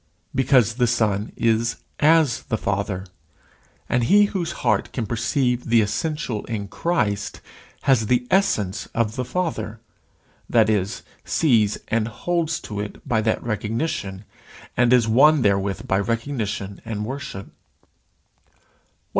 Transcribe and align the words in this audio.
Because 0.33 0.77
the 0.77 0.87
Son 0.87 1.31
is 1.35 1.75
as 1.99 2.41
the 2.49 2.57
Father; 2.57 3.05
and 3.87 4.05
he 4.05 4.25
whose 4.25 4.51
heart 4.65 4.91
can 4.93 5.05
perceive 5.05 5.65
the 5.67 5.81
essential 5.81 6.43
in 6.45 6.69
Christ, 6.69 7.39
has 7.83 8.07
the 8.07 8.25
essence 8.31 8.87
of 8.95 9.15
the 9.15 9.23
Father 9.23 9.79
that 10.49 10.71
is, 10.71 11.03
sees 11.23 11.77
and 11.87 12.07
holds 12.07 12.59
to 12.61 12.79
it 12.79 13.07
by 13.07 13.21
that 13.21 13.43
recognition, 13.43 14.25
and 14.75 14.91
is 14.91 15.07
one 15.07 15.43
therewith 15.43 15.85
by 15.87 15.99
recognition 15.99 16.81
and 16.83 17.05
worship. 17.05 17.49